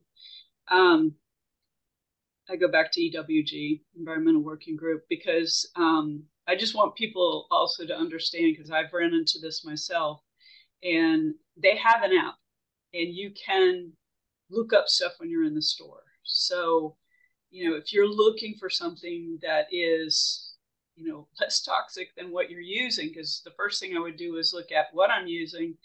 Um, 0.70 1.14
I 2.48 2.56
go 2.56 2.68
back 2.68 2.92
to 2.92 3.00
EWG, 3.00 3.80
Environmental 3.96 4.42
Working 4.42 4.76
Group, 4.76 5.04
because 5.08 5.68
um, 5.76 6.22
I 6.46 6.56
just 6.56 6.74
want 6.74 6.94
people 6.94 7.46
also 7.50 7.86
to 7.86 7.96
understand 7.96 8.54
because 8.54 8.70
I've 8.70 8.92
ran 8.92 9.14
into 9.14 9.38
this 9.40 9.64
myself, 9.64 10.20
and 10.82 11.34
they 11.56 11.76
have 11.76 12.02
an 12.02 12.16
app, 12.16 12.34
and 12.92 13.14
you 13.14 13.32
can 13.32 13.92
look 14.50 14.72
up 14.72 14.88
stuff 14.88 15.12
when 15.18 15.30
you're 15.30 15.44
in 15.44 15.54
the 15.54 15.62
store. 15.62 16.02
So, 16.22 16.96
you 17.50 17.68
know, 17.68 17.76
if 17.76 17.92
you're 17.92 18.08
looking 18.08 18.56
for 18.58 18.68
something 18.68 19.38
that 19.42 19.66
is, 19.70 20.54
you 20.96 21.08
know, 21.08 21.28
less 21.40 21.62
toxic 21.62 22.08
than 22.16 22.32
what 22.32 22.50
you're 22.50 22.60
using, 22.60 23.08
because 23.08 23.42
the 23.44 23.52
first 23.56 23.80
thing 23.80 23.96
I 23.96 24.00
would 24.00 24.16
do 24.16 24.36
is 24.36 24.52
look 24.52 24.72
at 24.72 24.86
what 24.92 25.10
I'm 25.10 25.26
using 25.26 25.76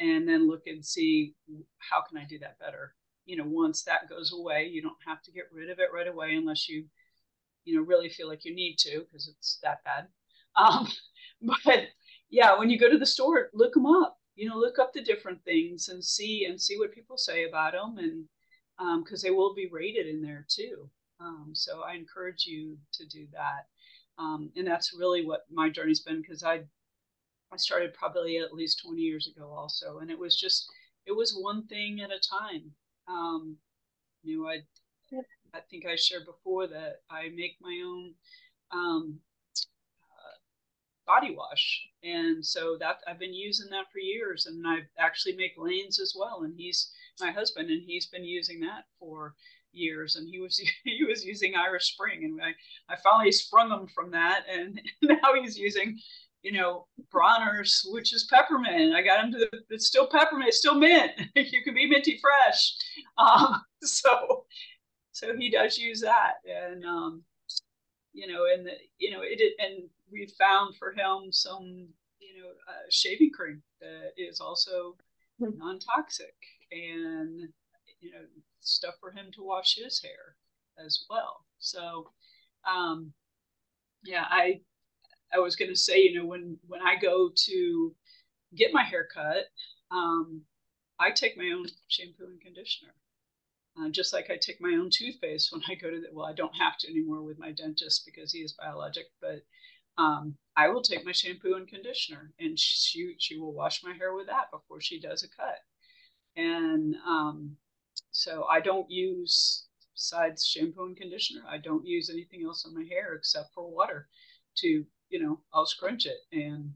and 0.00 0.28
then 0.28 0.48
look 0.48 0.62
and 0.66 0.84
see 0.84 1.34
how 1.78 2.02
can 2.02 2.18
I 2.18 2.24
do 2.24 2.38
that 2.40 2.58
better. 2.58 2.94
You 3.26 3.36
know, 3.36 3.44
once 3.46 3.82
that 3.84 4.08
goes 4.08 4.32
away, 4.32 4.68
you 4.70 4.82
don't 4.82 4.94
have 5.06 5.22
to 5.22 5.32
get 5.32 5.44
rid 5.52 5.70
of 5.70 5.78
it 5.78 5.88
right 5.94 6.08
away 6.08 6.34
unless 6.34 6.68
you, 6.68 6.84
you 7.64 7.76
know, 7.76 7.82
really 7.82 8.08
feel 8.08 8.28
like 8.28 8.44
you 8.44 8.54
need 8.54 8.76
to 8.80 9.00
because 9.00 9.28
it's 9.28 9.58
that 9.62 9.82
bad. 9.84 10.06
Um, 10.56 10.88
but 11.42 11.84
yeah, 12.30 12.58
when 12.58 12.70
you 12.70 12.78
go 12.78 12.90
to 12.90 12.98
the 12.98 13.06
store, 13.06 13.50
look 13.54 13.74
them 13.74 13.86
up 13.86 14.18
you 14.34 14.48
know 14.48 14.56
look 14.56 14.78
up 14.78 14.92
the 14.92 15.02
different 15.02 15.42
things 15.44 15.88
and 15.88 16.04
see 16.04 16.46
and 16.46 16.60
see 16.60 16.78
what 16.78 16.92
people 16.92 17.16
say 17.16 17.44
about 17.44 17.72
them 17.72 17.98
and 17.98 18.24
because 19.04 19.24
um, 19.24 19.28
they 19.28 19.34
will 19.34 19.54
be 19.54 19.68
rated 19.70 20.06
in 20.06 20.20
there 20.20 20.44
too. 20.48 20.88
Um, 21.20 21.50
so 21.52 21.82
i 21.82 21.94
encourage 21.94 22.44
you 22.46 22.76
to 22.92 23.06
do 23.06 23.26
that. 23.32 23.66
Um, 24.18 24.50
and 24.56 24.66
that's 24.66 24.94
really 24.96 25.24
what 25.24 25.44
my 25.50 25.68
journey's 25.68 26.00
been 26.00 26.20
because 26.20 26.42
i 26.42 26.62
i 27.52 27.56
started 27.56 27.94
probably 27.94 28.38
at 28.38 28.54
least 28.54 28.82
20 28.84 29.00
years 29.00 29.28
ago 29.34 29.52
also 29.52 29.98
and 29.98 30.10
it 30.10 30.18
was 30.18 30.38
just 30.38 30.66
it 31.06 31.12
was 31.12 31.36
one 31.38 31.66
thing 31.66 32.00
at 32.00 32.10
a 32.10 32.20
time. 32.20 32.72
Um, 33.08 33.56
you 34.22 34.42
know 34.42 34.48
i 34.48 34.58
I 35.54 35.60
think 35.70 35.86
I 35.86 35.94
shared 35.94 36.26
before 36.26 36.66
that 36.66 37.02
I 37.08 37.28
make 37.28 37.56
my 37.60 37.80
own 37.86 38.14
um, 38.72 39.20
body 41.06 41.34
wash, 41.34 41.86
and 42.02 42.44
so 42.44 42.76
that 42.80 42.98
I've 43.06 43.18
been 43.18 43.34
using 43.34 43.70
that 43.70 43.86
for 43.92 43.98
years, 43.98 44.46
and 44.46 44.66
I 44.66 44.78
actually 44.98 45.36
make 45.36 45.52
Lane's 45.56 46.00
as 46.00 46.14
well. 46.18 46.42
And 46.42 46.54
he's 46.56 46.92
my 47.20 47.30
husband, 47.30 47.70
and 47.70 47.82
he's 47.82 48.06
been 48.06 48.24
using 48.24 48.60
that 48.60 48.84
for 48.98 49.34
years, 49.72 50.16
and 50.16 50.28
he 50.28 50.40
was 50.40 50.58
he 50.84 51.04
was 51.04 51.24
using 51.24 51.54
Irish 51.54 51.92
Spring, 51.92 52.24
and 52.24 52.40
I 52.42 52.54
I 52.92 52.96
finally 52.96 53.32
sprung 53.32 53.70
him 53.70 53.86
from 53.88 54.10
that, 54.12 54.44
and 54.50 54.80
now 55.02 55.34
he's 55.40 55.58
using 55.58 55.98
you 56.44 56.52
know, 56.52 56.86
Bronner's, 57.10 57.84
which 57.90 58.12
is 58.12 58.28
peppermint. 58.30 58.94
I 58.94 59.00
got 59.02 59.24
him 59.24 59.32
to 59.32 59.38
the, 59.38 59.48
it's 59.70 59.86
still 59.86 60.06
peppermint, 60.06 60.48
it's 60.48 60.58
still 60.58 60.74
mint. 60.74 61.12
you 61.34 61.64
can 61.64 61.74
be 61.74 61.88
minty 61.88 62.20
fresh. 62.20 62.74
Um, 63.16 63.62
so, 63.82 64.44
so 65.12 65.34
he 65.36 65.50
does 65.50 65.78
use 65.78 66.02
that. 66.02 66.34
And, 66.46 66.84
um, 66.84 67.24
you 68.12 68.26
know, 68.26 68.44
and, 68.54 68.66
the, 68.66 68.72
you 68.98 69.10
know, 69.10 69.20
it, 69.22 69.40
and 69.58 69.88
we 70.10 70.28
found 70.38 70.76
for 70.76 70.92
him 70.92 71.32
some, 71.32 71.88
you 72.20 72.42
know, 72.42 72.48
uh, 72.68 72.86
shaving 72.90 73.30
cream 73.30 73.62
that 73.80 74.12
is 74.16 74.40
also 74.40 74.96
hmm. 75.38 75.56
non-toxic 75.56 76.34
and, 76.72 77.48
you 78.00 78.12
know, 78.12 78.24
stuff 78.60 78.94
for 79.00 79.10
him 79.10 79.26
to 79.34 79.42
wash 79.42 79.76
his 79.76 80.02
hair 80.02 80.36
as 80.84 81.04
well. 81.08 81.44
So, 81.58 82.10
um, 82.68 83.12
yeah, 84.04 84.24
I 84.28 84.60
I 85.34 85.38
was 85.38 85.56
going 85.56 85.70
to 85.70 85.76
say, 85.76 85.98
you 85.98 86.18
know, 86.18 86.26
when 86.26 86.58
when 86.66 86.80
I 86.80 86.96
go 87.00 87.30
to 87.34 87.94
get 88.56 88.72
my 88.72 88.84
hair 88.84 89.08
cut, 89.12 89.46
um, 89.90 90.42
I 90.98 91.10
take 91.10 91.36
my 91.36 91.50
own 91.56 91.66
shampoo 91.88 92.26
and 92.26 92.40
conditioner, 92.40 92.94
uh, 93.80 93.88
just 93.90 94.12
like 94.12 94.30
I 94.30 94.36
take 94.36 94.60
my 94.60 94.76
own 94.78 94.90
toothpaste 94.90 95.50
when 95.52 95.62
I 95.68 95.74
go 95.74 95.90
to 95.90 96.00
the. 96.00 96.08
Well, 96.12 96.26
I 96.26 96.34
don't 96.34 96.54
have 96.56 96.78
to 96.78 96.90
anymore 96.90 97.22
with 97.22 97.38
my 97.38 97.52
dentist 97.52 98.04
because 98.04 98.32
he 98.32 98.40
is 98.40 98.52
biologic, 98.52 99.06
but 99.20 99.42
um, 99.98 100.36
I 100.56 100.68
will 100.68 100.82
take 100.82 101.04
my 101.04 101.12
shampoo 101.12 101.54
and 101.54 101.68
conditioner, 101.68 102.32
and 102.38 102.58
she 102.58 103.14
she 103.18 103.38
will 103.38 103.52
wash 103.52 103.82
my 103.82 103.94
hair 103.94 104.14
with 104.14 104.26
that 104.26 104.50
before 104.50 104.80
she 104.80 105.00
does 105.00 105.22
a 105.22 105.28
cut, 105.28 105.58
and 106.36 106.96
um, 107.06 107.56
so 108.10 108.44
I 108.44 108.60
don't 108.60 108.90
use 108.90 109.66
besides 109.94 110.46
shampoo 110.46 110.86
and 110.86 110.96
conditioner. 110.96 111.42
I 111.48 111.58
don't 111.58 111.86
use 111.86 112.10
anything 112.10 112.44
else 112.44 112.64
on 112.66 112.74
my 112.74 112.84
hair 112.84 113.14
except 113.14 113.54
for 113.54 113.70
water 113.70 114.08
to 114.58 114.84
you 115.14 115.22
know, 115.22 115.38
I'll 115.52 115.66
scrunch 115.66 116.06
it. 116.06 116.18
And 116.32 116.72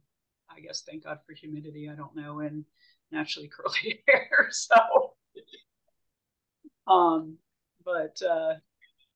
I 0.49 0.61
guess 0.61 0.83
thank 0.83 1.05
God 1.05 1.19
for 1.27 1.35
humidity. 1.35 1.89
I 1.91 1.97
don't 1.97 2.15
know, 2.15 2.39
and 2.41 2.65
naturally 3.11 3.49
curly 3.55 4.03
hair. 4.07 4.49
So, 4.51 4.77
um, 6.87 7.37
but 7.85 8.17
uh, 8.23 8.55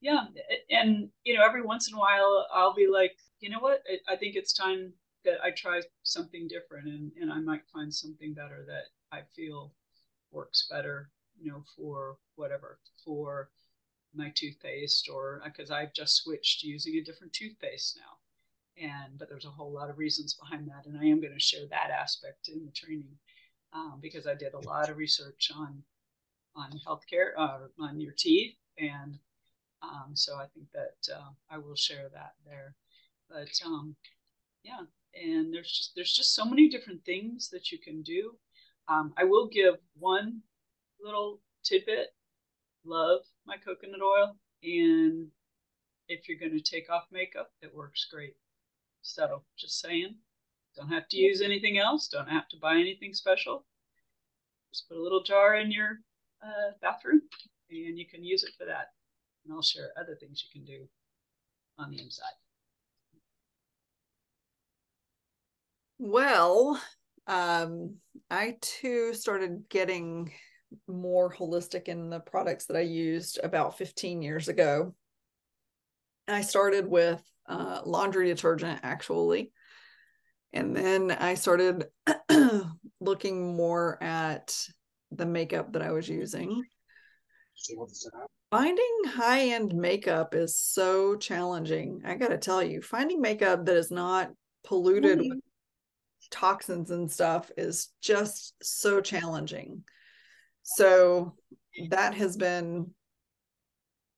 yeah, 0.03 0.25
and 0.71 1.09
you 1.25 1.35
know, 1.35 1.45
every 1.45 1.63
once 1.63 1.89
in 1.89 1.95
a 1.95 1.99
while, 1.99 2.47
I'll 2.53 2.75
be 2.75 2.87
like, 2.87 3.17
you 3.41 3.49
know 3.49 3.61
what? 3.61 3.83
I, 4.09 4.17
think 4.17 4.37
it's 4.37 4.53
time 4.53 4.93
that 5.25 5.39
I 5.43 5.51
try 5.51 5.81
something 6.03 6.49
different, 6.49 6.89
and 6.89 7.13
and 7.21 7.33
I 7.33 7.41
might 7.41 7.63
find 7.73 7.93
something 7.95 8.35
better 8.35 8.65
that 8.67 9.17
I 9.17 9.23
feel 9.35 9.73
works 10.31 10.69
better. 10.71 11.09
You 11.41 11.53
know, 11.53 11.65
for 11.77 12.19
whatever 12.37 12.79
for 13.05 13.51
my 14.15 14.31
toothpaste 14.35 15.09
or 15.09 15.41
because 15.45 15.71
I've 15.71 15.95
just 15.95 16.17
switched 16.17 16.63
using 16.63 16.97
a 16.97 17.05
different 17.05 17.33
toothpaste 17.33 17.97
now 17.97 18.19
and 18.81 19.19
but 19.19 19.29
there's 19.29 19.45
a 19.45 19.51
whole 19.51 19.73
lot 19.73 19.91
of 19.91 19.99
reasons 19.99 20.35
behind 20.35 20.67
that 20.69 20.87
and 20.87 20.99
i 20.99 21.05
am 21.05 21.21
going 21.21 21.33
to 21.33 21.41
share 21.41 21.67
that 21.69 21.91
aspect 21.91 22.49
in 22.49 22.65
the 22.65 22.71
training 22.73 23.17
um, 23.73 23.99
because 24.01 24.27
i 24.27 24.35
did 24.35 24.55
a 24.55 24.69
lot 24.69 24.89
of 24.89 24.97
research 24.97 25.51
on 25.55 25.83
on 26.57 26.71
healthcare 26.87 27.31
uh, 27.39 27.59
on 27.81 28.01
your 28.01 28.13
teeth 28.17 28.55
and 28.79 29.19
um, 29.83 30.15
so 30.15 30.37
i 30.37 30.47
think 30.55 30.67
that 30.73 31.15
uh, 31.15 31.31
i 31.51 31.59
will 31.59 31.77
share 31.77 32.09
that 32.13 32.33
there 32.47 32.75
but 33.29 33.51
um, 33.67 33.95
yeah 34.63 34.81
and 35.15 35.53
there's 35.53 35.71
just 35.71 35.93
there's 35.95 36.13
just 36.13 36.35
so 36.35 36.45
many 36.45 36.69
different 36.69 37.05
things 37.05 37.49
that 37.51 37.71
you 37.71 37.79
can 37.79 38.03
do 38.03 38.33
um, 38.89 39.13
i 39.17 39.25
will 39.25 39.49
give 39.49 39.75
one 39.99 40.41
little 41.03 41.41
tidbit 41.65 42.15
love 42.85 43.21
my 43.47 43.57
coconut 43.57 44.01
oil 44.03 44.37
and 44.63 45.29
if 46.09 46.29
you're 46.29 46.39
going 46.39 46.57
to 46.57 46.61
take 46.61 46.91
off 46.91 47.05
makeup 47.13 47.51
it 47.63 47.75
works 47.75 48.07
great 48.11 48.35
so 49.03 49.43
just 49.59 49.81
saying, 49.81 50.15
don't 50.77 50.89
have 50.89 51.09
to 51.09 51.17
use 51.17 51.43
anything 51.43 51.79
else. 51.79 52.09
Don't 52.09 52.29
have 52.29 52.49
to 52.49 52.57
buy 52.57 52.77
anything 52.77 53.13
special. 53.13 53.67
Just 54.73 54.89
put 54.89 54.97
a 54.97 55.03
little 55.03 55.23
jar 55.23 55.57
in 55.57 55.71
your 55.71 55.99
uh, 56.43 56.73
bathroom 56.81 57.23
and 57.71 57.99
you 57.99 58.07
can 58.07 58.25
use 58.25 58.45
it 58.45 58.55
for 58.57 58.65
that. 58.65 58.93
And 59.45 59.55
I'll 59.55 59.63
share 59.63 59.91
other 60.01 60.17
things 60.21 60.45
you 60.45 60.61
can 60.61 60.65
do 60.67 60.89
on 61.79 61.91
the 61.91 62.01
inside. 62.01 62.35
Well, 65.99 66.81
um, 67.27 67.97
I 68.31 68.57
too 68.61 69.15
started 69.15 69.69
getting 69.69 70.33
more 70.89 71.33
holistic 71.33 71.89
in 71.89 72.11
the 72.11 72.21
products 72.21 72.67
that 72.67 72.77
I 72.77 72.81
used 72.81 73.39
about 73.43 73.79
15 73.79 74.23
years 74.23 74.49
ago. 74.49 74.95
I 76.29 76.43
started 76.43 76.87
with 76.87 77.23
uh, 77.49 77.83
laundry 77.85 78.27
detergent 78.27 78.81
actually. 78.83 79.53
And 80.53 80.77
then 80.77 81.11
I 81.11 81.35
started 81.35 81.87
looking 83.01 83.57
more 83.57 84.03
at 84.03 84.57
the 85.11 85.27
makeup 85.27 85.73
that 85.73 85.83
I 85.83 85.93
was 85.93 86.09
using. 86.09 86.63
Finding 88.51 89.05
high 89.07 89.49
end 89.49 89.75
makeup 89.75 90.35
is 90.35 90.57
so 90.59 91.17
challenging. 91.17 92.03
I 92.05 92.15
got 92.17 92.29
to 92.29 92.39
tell 92.39 92.63
you, 92.63 92.83
finding 92.83 93.21
makeup 93.21 93.65
that 93.65 93.77
is 93.77 93.91
not 93.91 94.31
polluted 94.65 95.19
mm-hmm. 95.19 95.31
with 95.31 95.41
toxins 96.31 96.91
and 96.91 97.11
stuff 97.11 97.51
is 97.57 97.89
just 98.03 98.55
so 98.63 99.01
challenging. 99.01 99.85
So 100.63 101.35
that 101.91 102.15
has 102.15 102.37
been 102.37 102.91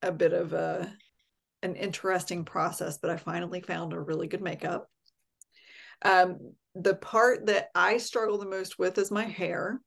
a 0.03 0.13
bit 0.13 0.33
of 0.33 0.53
a 0.53 0.93
an 1.63 1.77
interesting 1.77 2.45
process, 2.45 2.99
but 2.99 3.11
I 3.11 3.17
finally 3.17 3.63
found 3.63 3.93
a 3.93 4.01
really 4.01 4.27
good 4.27 4.43
makeup. 4.43 4.91
Um, 6.03 6.55
the 6.75 6.95
part 6.95 7.47
that 7.47 7.69
I 7.75 7.97
struggle 7.97 8.37
the 8.37 8.45
most 8.45 8.79
with 8.79 8.99
is 8.99 9.11
my 9.11 9.25
hair. 9.25 9.81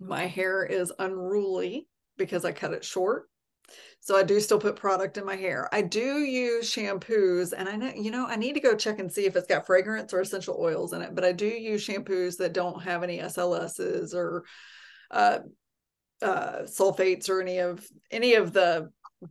My 0.00 0.26
hair 0.26 0.64
is 0.64 0.92
unruly 0.98 1.86
because 2.16 2.44
I 2.44 2.52
cut 2.52 2.72
it 2.72 2.84
short. 2.84 3.28
So 4.00 4.16
I 4.16 4.22
do 4.22 4.38
still 4.40 4.58
put 4.58 4.76
product 4.76 5.16
in 5.16 5.24
my 5.24 5.36
hair. 5.36 5.68
I 5.72 5.80
do 5.80 6.18
use 6.18 6.70
shampoos 6.70 7.54
and 7.56 7.68
I 7.68 7.76
know, 7.76 7.92
you 7.96 8.10
know, 8.10 8.26
I 8.26 8.36
need 8.36 8.52
to 8.54 8.60
go 8.60 8.76
check 8.76 8.98
and 8.98 9.10
see 9.10 9.24
if 9.24 9.34
it's 9.36 9.46
got 9.46 9.64
fragrance 9.64 10.12
or 10.12 10.20
essential 10.20 10.58
oils 10.60 10.92
in 10.92 11.00
it, 11.00 11.14
but 11.14 11.24
I 11.24 11.32
do 11.32 11.46
use 11.46 11.86
shampoos 11.86 12.36
that 12.36 12.52
don't 12.52 12.82
have 12.82 13.02
any 13.02 13.18
SLSs 13.20 14.14
or 14.14 14.44
uh, 15.10 15.38
uh, 16.20 16.62
sulfates 16.64 17.28
or 17.28 17.40
any 17.40 17.58
of 17.58 17.86
any 18.10 18.34
of 18.34 18.52
the 18.52 18.90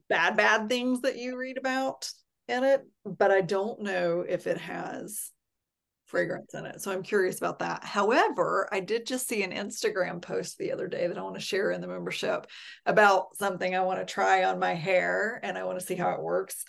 bad 0.09 0.35
bad 0.37 0.69
things 0.69 1.01
that 1.01 1.17
you 1.17 1.37
read 1.37 1.57
about 1.57 2.09
in 2.47 2.63
it 2.63 2.81
but 3.05 3.31
i 3.31 3.41
don't 3.41 3.81
know 3.81 4.25
if 4.27 4.47
it 4.47 4.57
has 4.57 5.31
fragrance 6.13 6.53
in 6.53 6.67
it 6.67 6.79
so 6.79 6.91
i'm 6.91 7.01
curious 7.01 7.39
about 7.39 7.57
that 7.57 7.83
however 7.83 8.69
i 8.71 8.79
did 8.79 9.03
just 9.03 9.27
see 9.27 9.41
an 9.41 9.51
instagram 9.51 10.21
post 10.21 10.59
the 10.59 10.71
other 10.71 10.87
day 10.87 11.07
that 11.07 11.17
i 11.17 11.23
want 11.23 11.33
to 11.33 11.41
share 11.41 11.71
in 11.71 11.81
the 11.81 11.87
membership 11.87 12.45
about 12.85 13.35
something 13.35 13.75
i 13.75 13.81
want 13.81 13.99
to 13.99 14.05
try 14.05 14.43
on 14.43 14.59
my 14.59 14.75
hair 14.75 15.39
and 15.41 15.57
i 15.57 15.63
want 15.63 15.79
to 15.79 15.83
see 15.83 15.95
how 15.95 16.11
it 16.11 16.21
works 16.21 16.65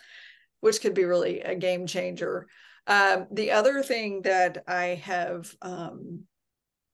which 0.61 0.81
could 0.81 0.95
be 0.95 1.05
really 1.05 1.43
a 1.43 1.55
game 1.55 1.87
changer 1.87 2.47
um, 2.87 3.27
the 3.33 3.51
other 3.51 3.83
thing 3.83 4.23
that 4.23 4.65
i 4.67 4.87
have 5.05 5.55
um, 5.61 6.25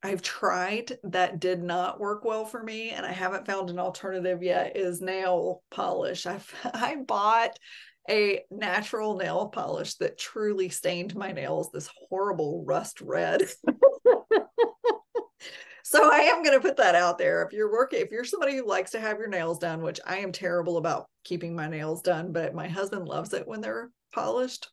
I've 0.02 0.22
tried 0.22 0.98
that 1.04 1.40
did 1.40 1.62
not 1.62 2.00
work 2.00 2.24
well 2.24 2.46
for 2.46 2.62
me 2.62 2.90
and 2.90 3.04
I 3.04 3.12
haven't 3.12 3.46
found 3.46 3.68
an 3.68 3.78
alternative 3.78 4.42
yet 4.42 4.74
is 4.74 5.02
nail 5.02 5.62
polish. 5.70 6.24
I've 6.24 6.52
I 6.64 6.96
bought 6.96 7.58
a 8.08 8.42
natural 8.50 9.16
nail 9.16 9.48
polish 9.48 9.94
that 9.96 10.18
truly 10.18 10.68
stained 10.68 11.14
my 11.14 11.32
nails 11.32 11.70
this 11.70 11.90
horrible 12.08 12.64
rust 12.64 13.00
red. 13.00 13.42
so 15.84 16.10
I 16.10 16.20
am 16.20 16.42
going 16.42 16.56
to 16.56 16.66
put 16.66 16.78
that 16.78 16.94
out 16.94 17.18
there. 17.18 17.42
If 17.42 17.52
you're 17.52 17.70
working, 17.72 18.00
if 18.00 18.10
you're 18.10 18.24
somebody 18.24 18.56
who 18.56 18.66
likes 18.66 18.92
to 18.92 19.00
have 19.00 19.18
your 19.18 19.28
nails 19.28 19.58
done, 19.58 19.82
which 19.82 20.00
I 20.06 20.18
am 20.18 20.32
terrible 20.32 20.76
about 20.76 21.06
keeping 21.24 21.54
my 21.54 21.68
nails 21.68 22.02
done, 22.02 22.32
but 22.32 22.54
my 22.54 22.68
husband 22.68 23.06
loves 23.06 23.34
it 23.34 23.46
when 23.46 23.60
they're 23.60 23.90
polished. 24.12 24.70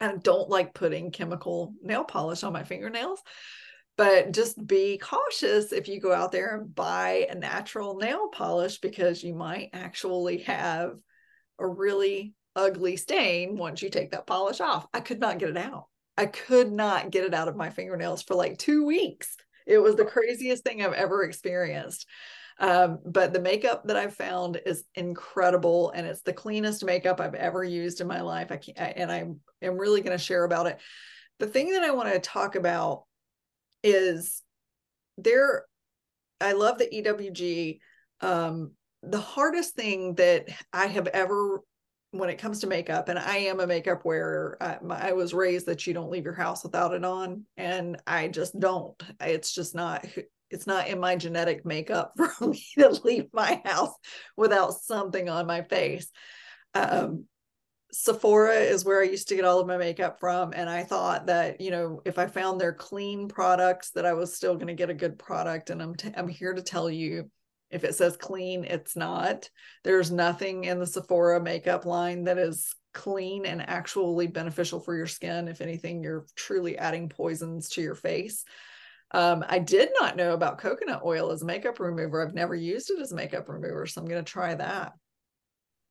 I 0.00 0.16
don't 0.16 0.48
like 0.48 0.72
putting 0.72 1.10
chemical 1.10 1.74
nail 1.82 2.04
polish 2.04 2.42
on 2.42 2.52
my 2.52 2.64
fingernails 2.64 3.20
but 4.00 4.32
just 4.32 4.66
be 4.66 4.96
cautious 4.96 5.72
if 5.72 5.86
you 5.86 6.00
go 6.00 6.10
out 6.10 6.32
there 6.32 6.56
and 6.56 6.74
buy 6.74 7.26
a 7.28 7.34
natural 7.34 7.98
nail 7.98 8.28
polish 8.28 8.78
because 8.78 9.22
you 9.22 9.34
might 9.34 9.68
actually 9.74 10.38
have 10.38 10.98
a 11.60 11.66
really 11.66 12.34
ugly 12.56 12.96
stain 12.96 13.56
once 13.56 13.82
you 13.82 13.90
take 13.90 14.10
that 14.10 14.26
polish 14.26 14.60
off. 14.60 14.86
I 14.92 15.00
could 15.00 15.20
not 15.20 15.38
get 15.38 15.50
it 15.50 15.56
out. 15.56 15.86
I 16.16 16.26
could 16.26 16.72
not 16.72 17.10
get 17.10 17.24
it 17.24 17.34
out 17.34 17.48
of 17.48 17.56
my 17.56 17.70
fingernails 17.70 18.22
for 18.22 18.34
like 18.34 18.58
two 18.58 18.84
weeks. 18.84 19.36
It 19.66 19.78
was 19.78 19.96
the 19.96 20.04
craziest 20.04 20.64
thing 20.64 20.82
I've 20.82 20.92
ever 20.92 21.22
experienced. 21.22 22.06
Um, 22.58 22.98
but 23.06 23.32
the 23.32 23.40
makeup 23.40 23.86
that 23.86 23.96
I've 23.96 24.14
found 24.14 24.60
is 24.66 24.84
incredible 24.94 25.92
and 25.92 26.06
it's 26.06 26.20
the 26.20 26.32
cleanest 26.32 26.84
makeup 26.84 27.20
I've 27.20 27.34
ever 27.34 27.64
used 27.64 28.02
in 28.02 28.06
my 28.06 28.20
life. 28.20 28.52
I 28.52 28.58
can't, 28.58 28.78
I, 28.78 28.92
and 28.96 29.10
I 29.10 29.18
am 29.62 29.78
really 29.78 30.02
going 30.02 30.16
to 30.16 30.22
share 30.22 30.44
about 30.44 30.66
it. 30.66 30.78
The 31.38 31.46
thing 31.46 31.72
that 31.72 31.82
I 31.82 31.92
want 31.92 32.12
to 32.12 32.18
talk 32.18 32.56
about 32.56 33.04
is 33.82 34.42
there, 35.16 35.64
I 36.38 36.52
love 36.52 36.76
the 36.76 36.86
EWG. 36.86 37.78
Um, 38.20 38.72
the 39.02 39.20
hardest 39.20 39.74
thing 39.74 40.14
that 40.16 40.48
I 40.72 40.86
have 40.86 41.06
ever 41.08 41.62
when 42.12 42.28
it 42.28 42.38
comes 42.38 42.58
to 42.58 42.66
makeup 42.66 43.08
and 43.08 43.18
i 43.18 43.36
am 43.36 43.60
a 43.60 43.66
makeup 43.66 44.04
wearer 44.04 44.56
I, 44.60 44.78
I, 44.90 45.12
was 45.12 45.32
raised 45.32 45.66
that 45.66 45.86
you 45.86 45.94
don't 45.94 46.10
leave 46.10 46.24
your 46.24 46.34
house 46.34 46.64
without 46.64 46.92
it 46.92 47.04
on 47.04 47.44
and 47.56 48.00
i 48.04 48.26
just 48.26 48.58
don't. 48.58 49.00
It's 49.20 49.54
just 49.54 49.74
not 49.74 50.04
it's 50.50 50.66
not 50.66 50.88
in 50.88 50.98
my 50.98 51.14
genetic 51.14 51.64
makeup 51.64 52.12
for 52.16 52.48
me 52.48 52.64
to 52.78 53.00
leave 53.04 53.28
my 53.32 53.62
house 53.64 53.94
without 54.36 54.74
something 54.74 55.28
on 55.28 55.46
my 55.46 55.62
face. 55.62 56.10
Um, 56.74 57.26
sephora 57.92 58.54
is 58.54 58.84
where 58.84 59.00
i 59.00 59.04
used 59.04 59.26
to 59.26 59.34
get 59.34 59.44
all 59.44 59.58
of 59.58 59.66
my 59.66 59.76
makeup 59.76 60.20
from 60.20 60.52
and 60.54 60.70
i 60.70 60.84
thought 60.84 61.26
that 61.26 61.60
you 61.60 61.72
know 61.72 62.00
if 62.04 62.20
i 62.20 62.26
found 62.28 62.60
their 62.60 62.72
clean 62.72 63.26
products 63.26 63.90
that 63.90 64.06
i 64.06 64.12
was 64.12 64.32
still 64.32 64.54
going 64.54 64.68
to 64.68 64.74
get 64.74 64.90
a 64.90 64.94
good 64.94 65.18
product 65.18 65.70
and 65.70 65.82
i'm 65.82 65.96
t- 65.96 66.12
i'm 66.16 66.28
here 66.28 66.54
to 66.54 66.62
tell 66.62 66.88
you 66.88 67.28
if 67.70 67.84
it 67.84 67.94
says 67.94 68.16
clean, 68.16 68.64
it's 68.64 68.96
not. 68.96 69.48
There's 69.84 70.10
nothing 70.10 70.64
in 70.64 70.78
the 70.78 70.86
Sephora 70.86 71.40
makeup 71.40 71.86
line 71.86 72.24
that 72.24 72.38
is 72.38 72.74
clean 72.92 73.46
and 73.46 73.68
actually 73.68 74.26
beneficial 74.26 74.80
for 74.80 74.96
your 74.96 75.06
skin. 75.06 75.48
If 75.48 75.60
anything, 75.60 76.02
you're 76.02 76.26
truly 76.34 76.76
adding 76.76 77.08
poisons 77.08 77.68
to 77.70 77.82
your 77.82 77.94
face. 77.94 78.44
Um, 79.12 79.44
I 79.48 79.58
did 79.58 79.90
not 80.00 80.16
know 80.16 80.34
about 80.34 80.58
coconut 80.58 81.02
oil 81.04 81.30
as 81.30 81.42
a 81.42 81.46
makeup 81.46 81.80
remover. 81.80 82.24
I've 82.24 82.34
never 82.34 82.54
used 82.54 82.90
it 82.90 83.00
as 83.00 83.12
a 83.12 83.16
makeup 83.16 83.48
remover, 83.48 83.86
so 83.86 84.00
I'm 84.00 84.08
going 84.08 84.24
to 84.24 84.32
try 84.32 84.54
that. 84.54 84.92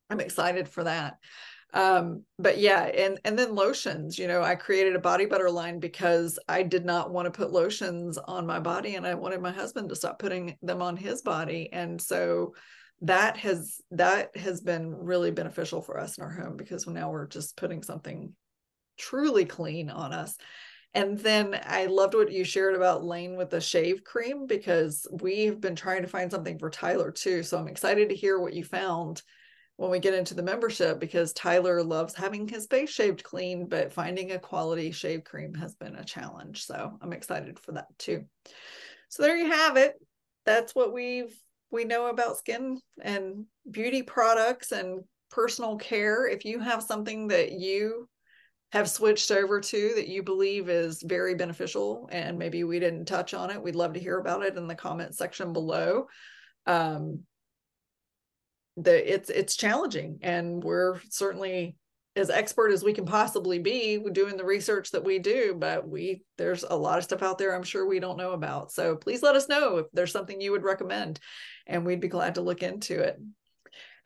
I'm 0.09 0.19
excited 0.19 0.67
for 0.67 0.83
that 0.85 1.17
um 1.73 2.23
but 2.39 2.57
yeah 2.57 2.83
and 2.85 3.19
and 3.25 3.37
then 3.37 3.53
lotions 3.53 4.17
you 4.17 4.27
know 4.27 4.41
i 4.41 4.55
created 4.55 4.95
a 4.95 4.99
body 4.99 5.25
butter 5.25 5.51
line 5.51 5.79
because 5.79 6.39
i 6.47 6.63
did 6.63 6.83
not 6.83 7.11
want 7.11 7.25
to 7.25 7.31
put 7.31 7.51
lotions 7.51 8.17
on 8.17 8.47
my 8.47 8.59
body 8.59 8.95
and 8.95 9.05
i 9.05 9.13
wanted 9.13 9.39
my 9.39 9.51
husband 9.51 9.87
to 9.87 9.95
stop 9.95 10.17
putting 10.17 10.57
them 10.63 10.81
on 10.81 10.97
his 10.97 11.21
body 11.21 11.69
and 11.71 12.01
so 12.01 12.53
that 13.01 13.37
has 13.37 13.81
that 13.91 14.35
has 14.35 14.61
been 14.61 14.95
really 14.95 15.31
beneficial 15.31 15.81
for 15.81 15.99
us 15.99 16.17
in 16.17 16.23
our 16.23 16.31
home 16.31 16.57
because 16.57 16.87
now 16.87 17.11
we're 17.11 17.27
just 17.27 17.55
putting 17.55 17.83
something 17.83 18.33
truly 18.97 19.45
clean 19.45 19.89
on 19.89 20.11
us 20.11 20.35
and 20.93 21.19
then 21.19 21.59
I 21.63 21.85
loved 21.85 22.15
what 22.15 22.31
you 22.31 22.43
shared 22.43 22.75
about 22.75 23.05
Lane 23.05 23.37
with 23.37 23.51
the 23.51 23.61
shave 23.61 24.03
cream 24.03 24.47
because 24.47 25.05
we've 25.21 25.61
been 25.61 25.75
trying 25.75 26.01
to 26.01 26.07
find 26.07 26.31
something 26.31 26.57
for 26.57 26.71
Tyler 26.71 27.11
too. 27.11 27.43
So 27.43 27.59
I'm 27.59 27.67
excited 27.67 28.09
to 28.09 28.15
hear 28.15 28.39
what 28.39 28.53
you 28.53 28.63
found 28.63 29.21
when 29.79 29.89
we 29.89 29.99
get 29.99 30.13
into 30.13 30.33
the 30.33 30.43
membership 30.43 30.99
because 30.99 31.31
Tyler 31.31 31.81
loves 31.81 32.13
having 32.13 32.45
his 32.49 32.67
face 32.67 32.89
shaved 32.89 33.23
clean, 33.23 33.65
but 33.65 33.93
finding 33.93 34.33
a 34.33 34.37
quality 34.37 34.91
shave 34.91 35.23
cream 35.23 35.53
has 35.53 35.73
been 35.73 35.95
a 35.95 36.03
challenge. 36.03 36.65
So 36.65 36.97
I'm 37.01 37.13
excited 37.13 37.57
for 37.57 37.71
that 37.71 37.87
too. 37.97 38.25
So 39.07 39.23
there 39.23 39.37
you 39.37 39.49
have 39.49 39.77
it. 39.77 39.93
That's 40.45 40.75
what 40.75 40.91
we've 40.91 41.33
we 41.71 41.85
know 41.85 42.07
about 42.07 42.37
skin 42.37 42.81
and 43.01 43.45
beauty 43.71 44.03
products 44.03 44.73
and 44.73 44.99
personal 45.31 45.77
care. 45.77 46.27
If 46.27 46.43
you 46.43 46.59
have 46.59 46.83
something 46.83 47.29
that 47.29 47.53
you 47.53 48.09
have 48.73 48.89
switched 48.89 49.31
over 49.31 49.61
to 49.61 49.93
that 49.95 50.09
you 50.09 50.23
believe 50.23 50.67
is 50.67 51.01
very 51.03 51.35
beneficial 51.35 52.09
and 52.11 52.37
maybe 52.37 52.65
we 52.65 52.81
didn't 52.81 53.05
touch 53.05 53.33
on 53.33 53.49
it, 53.49 53.63
we'd 53.63 53.77
love 53.77 53.93
to 53.93 53.99
hear 54.01 54.19
about 54.19 54.43
it 54.43 54.57
in 54.57 54.67
the 54.67 54.75
comment 54.75 55.15
section 55.15 55.53
below. 55.53 56.07
Um, 56.65 57.23
the 58.83 59.13
it's 59.13 59.29
it's 59.29 59.55
challenging 59.55 60.19
and 60.21 60.63
we're 60.63 60.99
certainly 61.09 61.75
as 62.15 62.29
expert 62.29 62.71
as 62.71 62.83
we 62.83 62.93
can 62.93 63.05
possibly 63.05 63.59
be 63.59 63.99
doing 64.11 64.35
the 64.35 64.43
research 64.43 64.91
that 64.91 65.03
we 65.03 65.19
do 65.19 65.55
but 65.57 65.87
we 65.87 66.23
there's 66.37 66.63
a 66.63 66.75
lot 66.75 66.97
of 66.97 67.03
stuff 67.03 67.21
out 67.21 67.37
there 67.37 67.55
i'm 67.55 67.63
sure 67.63 67.85
we 67.85 67.99
don't 67.99 68.17
know 68.17 68.31
about. 68.31 68.71
So 68.71 68.95
please 68.95 69.21
let 69.21 69.35
us 69.35 69.49
know 69.49 69.77
if 69.77 69.85
there's 69.93 70.11
something 70.11 70.39
you 70.41 70.51
would 70.51 70.63
recommend 70.63 71.19
and 71.67 71.85
we'd 71.85 72.01
be 72.01 72.07
glad 72.07 72.35
to 72.35 72.41
look 72.41 72.63
into 72.63 72.99
it. 72.99 73.19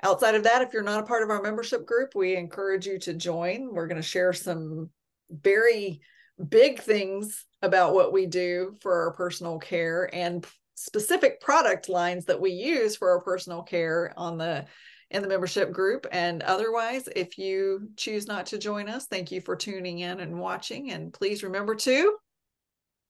Outside 0.02 0.36
of 0.36 0.44
that 0.44 0.62
if 0.62 0.74
you're 0.74 0.84
not 0.84 1.02
a 1.02 1.08
part 1.08 1.24
of 1.24 1.30
our 1.30 1.42
membership 1.42 1.86
group 1.86 2.14
we 2.16 2.36
encourage 2.36 2.86
you 2.86 3.00
to 3.00 3.14
join. 3.14 3.74
We're 3.74 3.88
going 3.88 4.02
to 4.02 4.08
share 4.08 4.34
some 4.34 4.90
very 5.30 6.02
big 6.50 6.80
things 6.80 7.46
about 7.62 7.94
what 7.94 8.12
we 8.12 8.26
do 8.26 8.76
for 8.82 9.04
our 9.04 9.14
personal 9.14 9.60
care 9.60 10.10
and 10.14 10.46
specific 10.84 11.40
product 11.40 11.88
lines 11.88 12.26
that 12.26 12.42
we 12.42 12.52
use 12.52 12.98
for 12.98 13.12
our 13.12 13.22
personal 13.22 13.64
care 13.64 14.14
on 14.18 14.38
the 14.38 14.66
in 15.10 15.22
the 15.22 15.30
membership 15.30 15.72
group. 15.72 16.06
And 16.12 16.44
otherwise 16.44 17.08
if 17.16 17.38
you 17.38 17.90
choose 17.96 18.28
not 18.28 18.48
to 18.48 18.58
join 18.58 18.90
us 18.90 19.06
thank 19.06 19.32
you 19.32 19.40
for 19.40 19.56
tuning 19.56 20.00
in 20.00 20.20
and 20.20 20.40
watching. 20.40 20.92
And 20.92 21.14
please 21.14 21.44
remember 21.44 21.76
to 21.76 22.16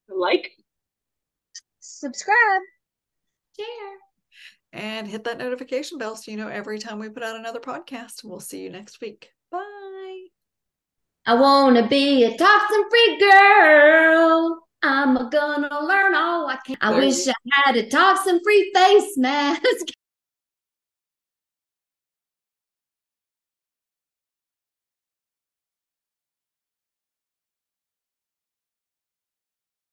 like. 0.07 0.51
Subscribe. 1.79 2.62
Share. 3.57 3.65
And 4.73 5.07
hit 5.07 5.23
that 5.23 5.38
notification 5.38 5.97
bell 5.97 6.15
so 6.15 6.29
you 6.31 6.38
know 6.38 6.47
every 6.47 6.77
time 6.77 6.99
we 6.99 7.09
put 7.09 7.23
out 7.23 7.39
another 7.39 7.59
podcast. 7.59 8.23
We'll 8.23 8.39
see 8.39 8.62
you 8.62 8.69
next 8.69 9.01
week. 9.01 9.29
Bye. 9.51 10.27
I 11.25 11.36
want 11.36 11.77
to 11.77 11.88
be 11.88 12.23
a 12.23 12.38
toxin 12.38 12.83
free 12.89 13.19
girl 13.19 14.62
I'm 14.83 15.29
gonna 15.29 15.81
learn 15.81 16.13
all 16.13 16.47
I 16.47 16.57
can. 16.57 16.75
I 16.81 16.93
wish 16.93 17.27
I 17.27 17.33
had 17.51 17.77
a 17.77 17.89
toxin 17.89 18.41
free 18.43 18.71
face 18.75 19.17
mask. 19.17 19.63